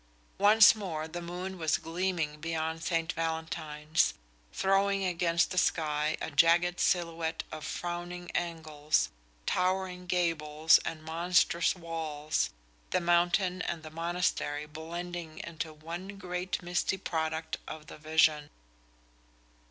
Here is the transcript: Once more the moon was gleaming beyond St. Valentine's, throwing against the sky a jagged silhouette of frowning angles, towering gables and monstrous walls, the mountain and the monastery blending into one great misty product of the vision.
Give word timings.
Once 0.39 0.73
more 0.75 1.07
the 1.07 1.21
moon 1.21 1.59
was 1.59 1.77
gleaming 1.77 2.39
beyond 2.41 2.81
St. 2.83 3.13
Valentine's, 3.13 4.15
throwing 4.51 5.05
against 5.05 5.51
the 5.51 5.59
sky 5.59 6.17
a 6.19 6.31
jagged 6.31 6.79
silhouette 6.79 7.43
of 7.51 7.63
frowning 7.63 8.31
angles, 8.31 9.09
towering 9.45 10.07
gables 10.07 10.79
and 10.85 11.03
monstrous 11.03 11.75
walls, 11.75 12.49
the 12.89 12.99
mountain 12.99 13.61
and 13.61 13.83
the 13.83 13.91
monastery 13.91 14.65
blending 14.65 15.37
into 15.43 15.71
one 15.71 16.17
great 16.17 16.63
misty 16.63 16.97
product 16.97 17.57
of 17.67 17.85
the 17.85 17.99
vision. 17.99 18.49